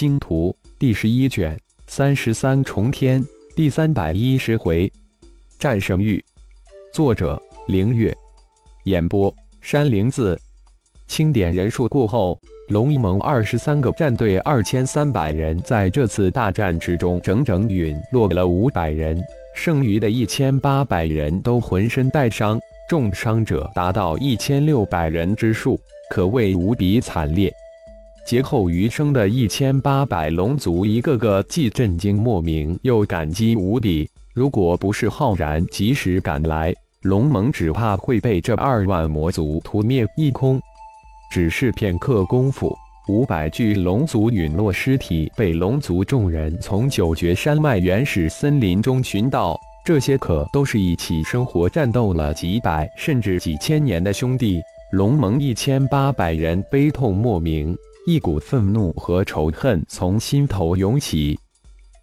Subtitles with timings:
[0.00, 1.54] 星图》第十一卷
[1.86, 3.22] 三十三重天
[3.54, 4.90] 第三百一十回，
[5.58, 6.24] 战胜域。
[6.90, 8.10] 作者：凌月。
[8.84, 10.40] 演播：山灵子。
[11.06, 19.22] 清点人数过后，龙一盟二十三个战队二千三百人在这次大战之中整整陨落了五百人，
[19.54, 22.58] 剩余的一千八百人都浑身带伤，
[22.88, 25.78] 重伤者达到一千六百人之数，
[26.08, 27.52] 可谓无比惨烈。
[28.26, 34.08] 劫后余生的一千八百龙族，一个个既震惊莫名，又感激无比。
[34.32, 40.60] 如果不是浩然及时赶来，龙盟只怕会被这二万魔族屠灭一空。
[41.32, 42.76] 只是片刻功夫，
[43.08, 49.58] 五百具龙族陨落尸体被龙族众人从九绝山脉原始森林中寻到。
[49.84, 54.60] 这些可都是一起生活、战斗了几百甚至几千年的兄弟。
[54.92, 57.76] 龙盟一千八百人悲痛莫名，
[58.10, 61.38] 一股愤怒和仇恨从心头涌起。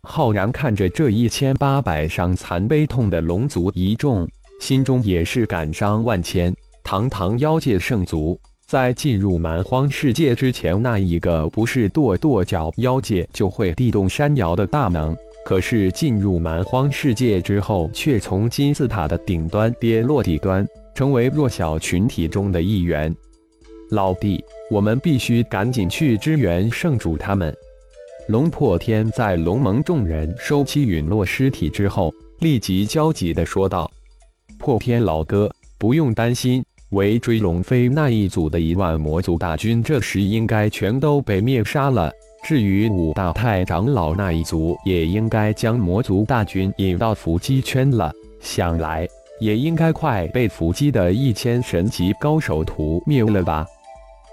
[0.03, 4.25] 浩然看着这一千八百伤残悲痛的龙族一众，
[4.61, 6.55] 心中也是感伤万千。
[6.81, 8.39] 堂堂妖界圣族。
[8.66, 23.13] 在进入蛮荒世界之前，那一个不是跺跺脚妖界就会地动山摇的大能，可是进入蛮荒世界之后，却从金字塔的顶端跌落底端，成为弱小群体中的一员。
[23.89, 27.55] 老弟，我们必须赶紧去支援圣主他们。
[28.27, 33.89] 龙破天在龙盟众人收起陨落尸体之后，立即焦急地说道
[34.59, 42.09] ：“破天老哥，不用担心。”围追龙飞那一组的一万魔族大军，这时应该全都被灭杀了。
[42.45, 48.09] 至于五大太长老那一族，也应该将魔族大军引到伏击圈了。
[48.39, 49.05] 想来
[49.41, 53.66] 也应该快被伏击的一千神级高手屠灭了吧？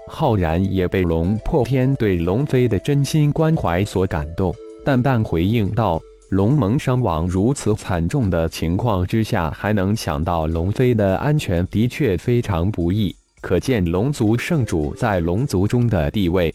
[0.07, 4.53] 浩然也被龙破天对龙飞的真心关怀所感动，
[4.83, 6.01] 淡淡回应道。
[6.29, 13.15] 龙盟伤亡如此惨重的情况之下，还能抢到龙飞的安全，的确非常不易。
[13.41, 16.53] 可见龙族圣主在龙族中的地位。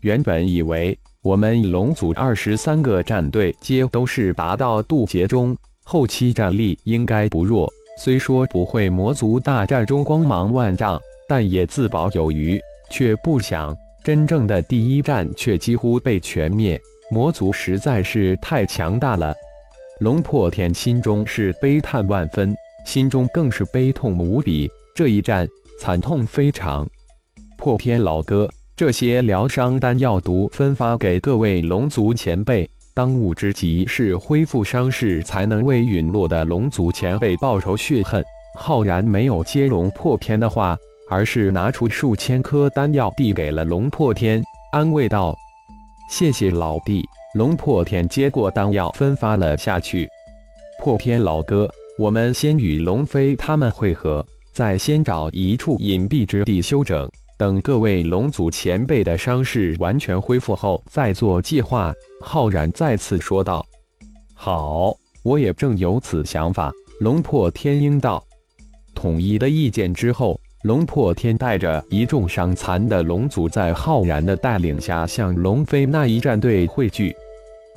[0.00, 7.72] 原本以为我们龙族二十三个战队皆都是达到渡劫中，后期战力应该不弱。
[7.98, 12.60] 虽说不会魔族大战中光芒万丈，但也自保有余。
[12.90, 16.80] 却不想真正的第一战却几乎被全灭。
[17.10, 19.34] 魔族实在是太强大了，
[20.00, 22.54] 龙破天心中是悲叹万分，
[22.84, 24.70] 心中更是悲痛无比。
[24.94, 25.46] 这一战
[25.78, 26.86] 惨痛非常。
[27.56, 38.24] 破天老哥，这些疗伤丹药毒分发给各位龙族前辈，当务之急是恢复伤势，才能为陨落的龙族前辈报仇雪恨。
[38.58, 40.76] 浩然没有接龙破天的话，
[41.08, 45.36] 而是拿出数千颗丹药递给了龙破天，安慰道。
[46.10, 50.08] 谢谢老弟，龙破天接过丹药，分发了下去。
[50.80, 51.68] 破天老哥，
[51.98, 57.08] 我们先与龙飞他们会合，再先找一处隐蔽之地休整。
[57.38, 61.92] 等各位龙族前辈的伤势完全恢复后，再做计划。
[62.20, 63.66] 浩然再次说道
[64.32, 68.24] ：“好，我也正有此想法。”龙破天应道
[68.94, 77.14] ：“统一的意见之后。”龙破天带着一众伤残的龙族，在浩然的带领下向龙飞那一战队汇聚。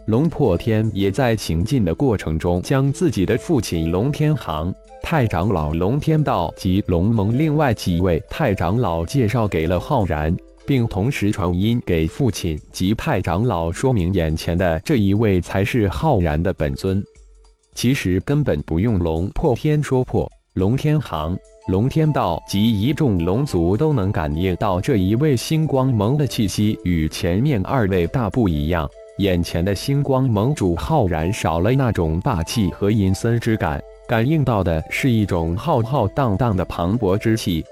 [0.08, 4.74] 龙破天也在行进的过程中，将自己的父亲龙天行、
[5.04, 10.36] 太长老龙天道及龙盟另外几位太长老介绍给了浩然，
[10.66, 17.04] 并同时传音给父亲及太长老，说明眼前的这一位才是浩然的本尊。
[17.76, 21.38] 其实根本不用龙破天说破，龙天行。
[21.70, 28.90] 龙天道及一众龙族都能感应到这一位星光盟的气息与前面二位大不一样。
[29.20, 37.64] 眼前的星光盟主浩然少了那种霸气和阴森之感，感应到的是一种浩浩荡荡的磅礴之气。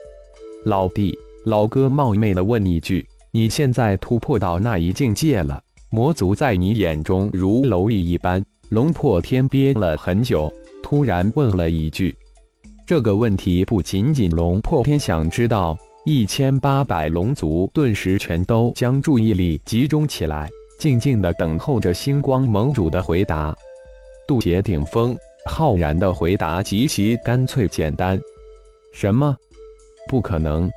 [0.63, 5.59] 老弟，老哥冒昧的问一句，你现在突破到那一境界了？
[5.89, 8.45] 魔族在你眼中如蝼蚁一般？
[8.69, 12.15] 龙破天憋了很久，突然问了一句。
[12.87, 20.49] 这个问题不仅仅龙破天想知道，一千八百龙族顿时全都将注意力集中起来，
[20.79, 23.53] 静静的等候着星光盟主的回答。
[24.25, 25.13] 渡劫顶峰，
[25.45, 28.17] 浩然的回答极其干脆简单。
[28.93, 29.35] 什么？
[30.07, 30.71] 不可能！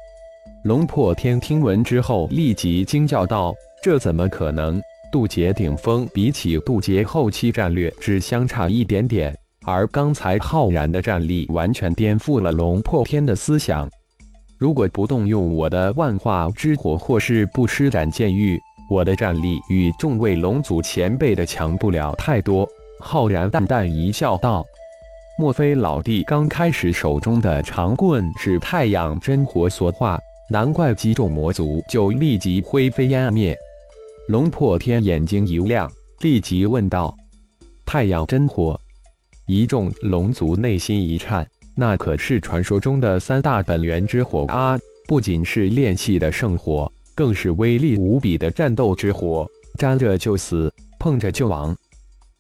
[0.65, 3.55] 龙破天听闻之后立即惊叫道
[3.85, 4.83] ：“这怎么可能？
[5.13, 9.33] 渡劫顶峰比起渡劫后期战略只相差一点点。”
[9.71, 13.89] 而刚才浩然的战力完全颠覆了龙破天的思想。
[14.59, 22.69] 如果不动用我的万化之火，或是不施展剑域，我的战力与众位龙族前辈的强不了太多。”
[22.99, 24.63] 浩然淡淡一笑，道
[25.39, 30.19] ：“莫非老弟刚开始手中的长棍是太阳真火所化？
[30.51, 33.57] 难怪击中魔族就立即灰飞烟灭。”
[34.29, 35.91] 龙破天眼睛一亮，
[36.21, 37.17] 立即问道
[37.87, 38.79] ：“太阳真火？”
[39.51, 41.45] 一众龙族内心一颤，
[41.75, 44.79] 那可是传说中的三大本源之火啊！
[45.09, 49.45] 不仅是炼气的圣火，更是威力无比的战斗之火，
[49.77, 51.77] 沾着就死，碰着就亡。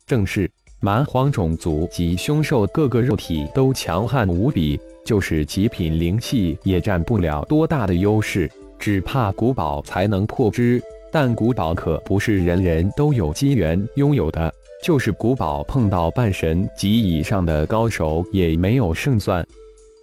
[0.06, 0.48] 正是
[0.78, 8.48] 蛮荒种族及凶兽，个个肉体都强悍无比，就是极品灵气也占不了多大的优势，
[8.78, 10.80] 只怕古堡才能破之。
[11.10, 19.46] 但古堡可不是人人都有机缘拥有的，就是古堡碰到半神及以上的高手也没有胜算。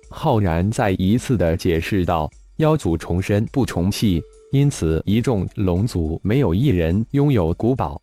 [0.09, 4.21] 浩然再一次的解释道：“妖族重生不重气，
[4.51, 8.01] 因此一众龙族没有一人拥有古堡。”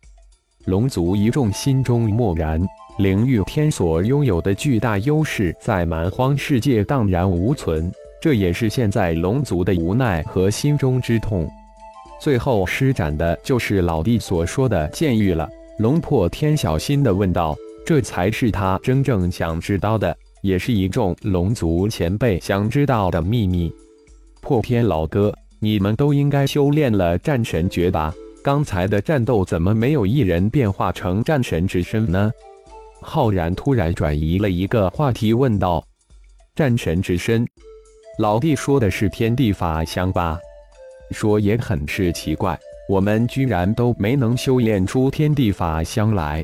[0.65, 2.61] 龙族一众心中默然，
[2.97, 7.91] 灵域天所拥有的巨大优势在蛮荒世界荡然无存，
[8.21, 11.49] 这也是现在龙族的无奈和心中之痛。
[12.19, 15.49] 最后施展的就是老弟所说的剑域了。
[15.77, 17.53] 龙破天小心地问道
[17.85, 23.73] ：“这才是他真正想知道的，也是一众龙族前辈想知道的秘密。”
[24.39, 28.13] 破天老哥，你们都应该修炼了战神诀吧？
[28.41, 32.31] 刚才的战斗怎么没有一人变化成战神之身呢？
[33.01, 35.85] 浩然突然转移了一个话题问道
[36.55, 37.45] ：“战神之身，
[38.17, 40.39] 老弟说的是天地法相吧？
[41.11, 42.57] 说也很是奇怪，
[42.87, 46.43] 我们居然都没能修炼出天地法相来。”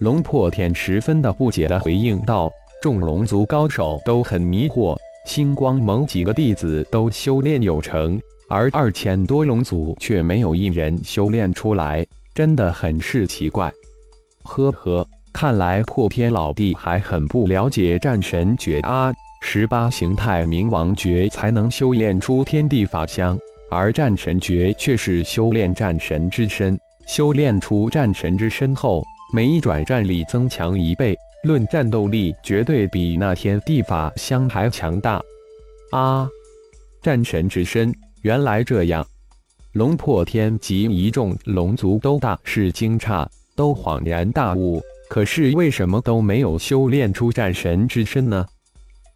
[0.00, 2.50] 龙破天十分的不解的回应道
[2.80, 4.96] ：“众龙族高手都很迷惑，
[5.26, 8.20] 星光盟几个弟子都修炼有成。”
[8.52, 13.72] 而二千多龙族却没有一人修炼出来，真的很是奇怪。
[14.42, 19.12] 呵呵，看来破天老弟还很不了解战神诀啊！
[19.42, 23.38] 十八形态冥王诀才能修炼出天地法相，
[23.70, 26.78] 而战神诀却是修炼战神之身。
[27.06, 35.20] 修炼出战神之身后，每一转战力增强一倍，论战斗力绝对比那天地法相还强大。
[35.92, 36.28] 啊，
[37.02, 37.92] 战神之身！
[38.22, 39.06] 原来这样，
[39.72, 43.26] 龙破天及一众龙族都大是惊诧，
[43.56, 44.80] 都恍然大悟。
[45.08, 48.46] 可是为什么都没有修炼出战神之身呢？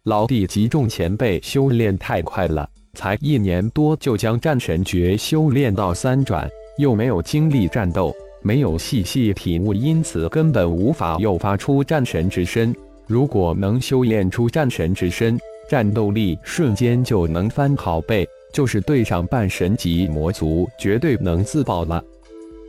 [0.03, 6.49] 老弟及众前辈修炼太快了，才一年多就将战神诀修炼到三转，
[6.79, 12.75] 又没有经历战斗，没有细细体悟，因此根本无法诱发出战神之身。
[13.05, 15.37] 如果能修炼出战神之身，
[15.69, 18.27] 战斗力瞬间就能翻好倍。
[18.53, 22.01] 就是对上半神级魔族，绝对能自爆了。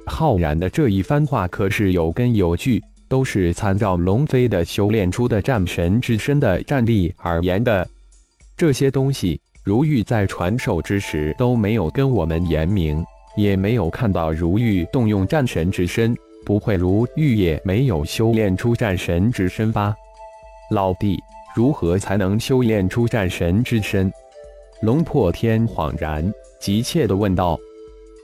[0.04, 7.88] 浩然的这一番话可是有根有据，都是参照龙飞的修炼出的战神之身的战力而言的。
[8.56, 13.04] 这些东西，如玉在传授之时都没有跟我们言明，
[13.36, 19.92] 也没有看到如玉动用战神之身，不会如玉也没有修炼出战神之身吧？
[20.70, 21.18] 老弟，
[21.56, 24.08] 如何才能修炼出战神之身？
[24.82, 27.58] 龙破天恍然，急切地问道：“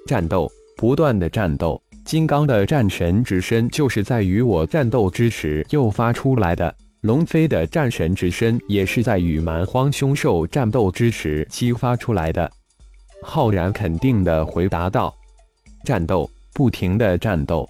[0.06, 1.82] 战斗，不断的战斗。
[2.04, 6.72] 金刚的战神之身就是在与我战斗之时诱发出来的。
[7.02, 12.50] 龙飞的战神之身也是在与蛮荒凶兽战斗之时激发出来的。”
[13.22, 15.12] 浩然肯定地回答道
[15.84, 17.68] ：“战斗，不停的战斗。”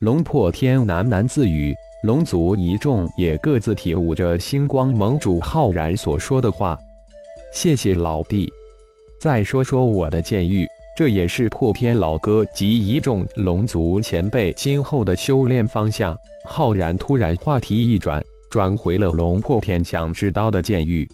[0.00, 6.76] 龙破天喃喃自语，龙族一众也各自体悟着星光盟主浩然所说的话。
[7.52, 8.52] 谢谢老弟。
[9.20, 16.16] 再说说我的剑域，这也是破天老哥及一众龙族前辈今后的修炼方向。
[16.44, 18.22] 浩然突然话题一转，
[18.56, 21.06] 转回了龙破天想知道的剑域。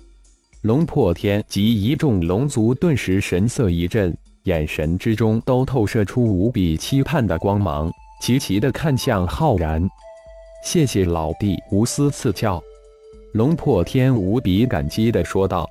[0.61, 9.85] 龙破天及一众龙族顿时神色一震，眼神之中都透射出无比期盼的光芒，齐齐的看向浩然。
[10.65, 12.63] 谢谢老弟无私赐教。
[13.33, 15.69] 龙破天无比感激的说道。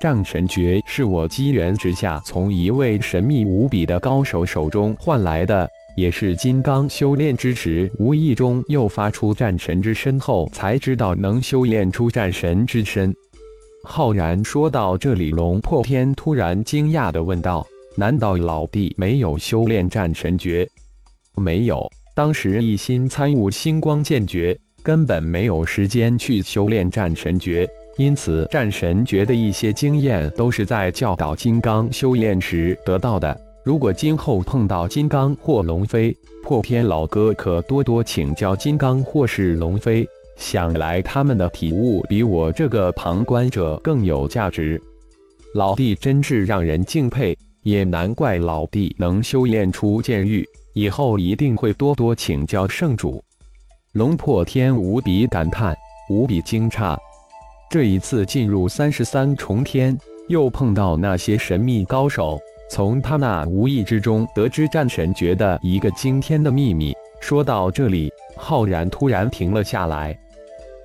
[0.00, 13.14] 战神诀是我机缘之下从一位神秘无比的高手手中换来的，也是金刚修炼之时无意中又发出战神之身后才知道能修炼出战神之身。
[13.84, 20.68] 浩然说到这里，龙破天突然惊讶地问道：“难道老弟没有修炼战神诀
[21.36, 27.68] ？”“没有，当时一心参悟星光剑诀，根本没有时间去修炼战神诀。”
[27.98, 33.38] 因此，战神诀的一些经验都是在教导金刚修炼时得到的。
[33.64, 40.04] 如果今后碰到金刚或龙飞，破天老哥可多多请教金刚或是龙飞。
[40.36, 44.82] 想来他们的体悟比我这个旁观者更有价值。
[45.54, 53.22] 老弟真是让人敬佩，也难怪老弟能修炼出剑域，以后一定会多多请教圣主。
[53.92, 55.76] 龙破天无比感叹，
[56.10, 56.96] 无比惊诧。
[57.70, 59.96] 这一次进入三十三重天，
[60.28, 62.40] 又碰到那些神秘高手。
[62.72, 66.94] 从他那无意之中得知战神诀的一个惊天的秘密。
[67.20, 70.18] 说到这里，浩然突然停了下来。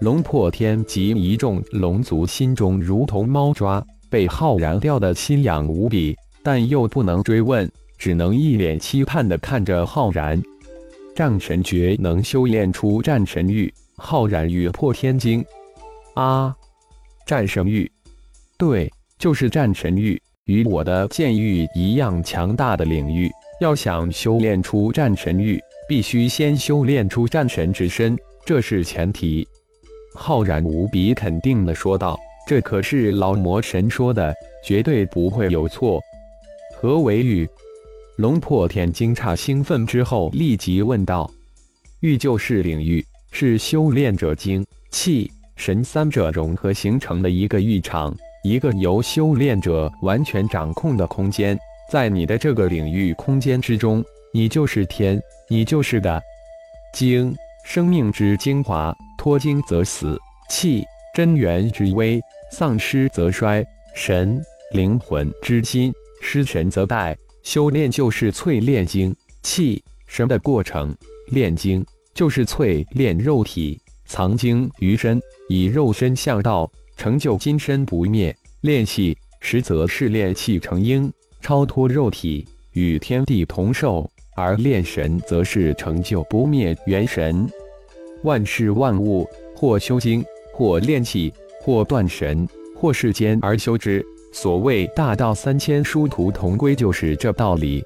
[0.01, 6.13] 龙破天及一众龙族心中如同猫抓，被浩然吊得心痒无比，
[6.43, 10.43] 但又不能追问，只能一脸期盼地看着浩然。
[11.15, 15.41] 战神诀能修炼出战神域，浩然与破天惊。
[16.15, 16.53] 啊，
[17.25, 17.89] 战神域，
[18.57, 20.21] 对，就是战神域。
[20.47, 29.45] 与我的剑域一样强大的领域，要想修炼出战神域，必须先修炼出战神之身，这是前提。
[30.15, 36.01] 浩然无比肯定地说道：“这可是老魔神说的，绝对不会有错。”
[36.79, 37.47] 何为域？
[38.15, 41.29] 龙破天惊诧兴奋之后，立即问道
[41.99, 48.15] ：“域就是领域，是修炼者精气神三者融合形成的一个域场。”
[48.47, 51.59] 一个由修炼者完全掌控的空间，
[51.91, 54.01] 在你的这个领域空间之中，
[54.31, 56.23] 你就是天，你就是的
[56.93, 57.35] 精，
[57.65, 60.15] 生命之精华，脱精则死；
[60.49, 63.61] 气，真元之威，丧失则衰；
[63.93, 67.13] 神，灵魂之心，失神则殆。
[67.43, 69.13] 修炼就是淬炼精
[69.43, 70.95] 气神的过程，
[71.31, 76.71] 炼精就是淬炼肉体，藏精于身，以肉身向道。
[76.97, 84.03] 成就金身不灭，炼气实则是炼气成鹰，超脱肉体，与天地同寿；
[84.35, 87.47] 而炼神则是成就不灭元神。
[88.23, 94.03] 万事万物，或修精，或炼气，或断神，或世间而修之。
[94.33, 97.83] 所谓大道三千，殊途同归，就是这道理。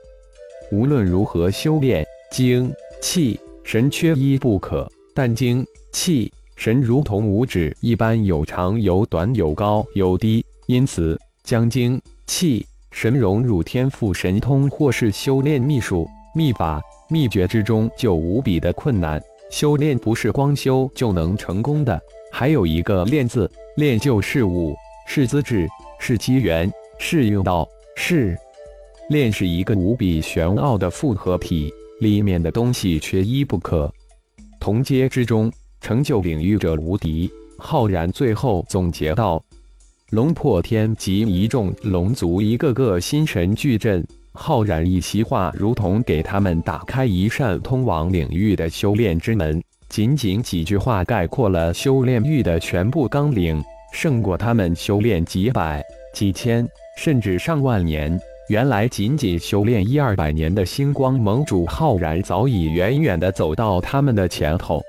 [0.71, 4.89] 无论如何修炼，精气神缺一不可。
[5.13, 6.31] 但精气。
[6.61, 19.19] 神如同五指一般，有长有短，有高有低，因此将精气神融入天赋神通或是修炼秘术、秘法、秘诀之中，就无比的困难。
[19.49, 21.99] 修炼不是光修就能成功的，
[22.31, 24.75] 还有一个“练”字，练就是物，
[25.07, 28.37] 是资质，是机缘，是用道，是
[29.09, 33.91] 练，是一个无比玄奥的复合体，里面的东西缺一不可。
[34.59, 35.51] 同阶之中。
[35.81, 37.29] 成就领域者无敌。
[37.57, 39.43] 浩然最后总结道
[40.11, 44.05] ：“龙破天及一众龙族，一个个心神俱震。
[44.33, 49.61] 浩然一席话，如同给他们打开一扇通往领域的修炼之门。
[49.89, 53.61] 仅仅几句话，概括了修炼域的全部纲领，
[53.91, 55.83] 胜过他们修炼几百、
[56.13, 56.65] 几千，
[56.97, 58.17] 甚至上万年。
[58.47, 64.81] 原来，仅仅修炼一二百年的星光盟主浩然，早已远远的走到他们的前头。”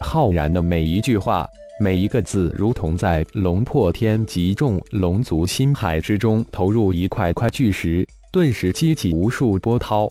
[0.00, 1.46] 浩然的每一句话，
[1.80, 10.08] 每一个字，如同在龙破天及众龙族心海之中投入一块块巨石，顿时激起无数波涛。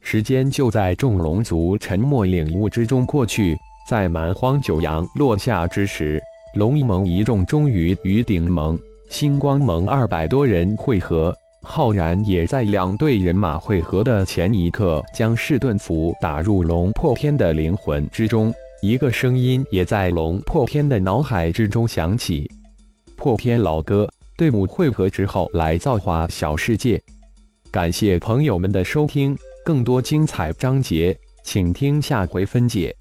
[0.00, 3.56] 时间就在众龙族沉默领悟之中过去。
[3.88, 6.20] 在蛮荒九阳落下之时，
[6.54, 8.78] 龙一盟一众终于与顶盟、
[9.10, 11.34] 星光盟二百多人会合。
[11.62, 18.52] 浩然也在两队人马会合的前一刻，将噬盾符打入龙破天的灵魂之中。
[18.82, 22.50] 一个声音也在龙破天的脑海之中响起
[23.14, 24.08] ：“破天老哥，
[24.38, 26.98] 队伍汇合之后来造化小世界。”
[27.70, 32.96] 感谢朋友们的收听，更多精彩章节，请听下回分解。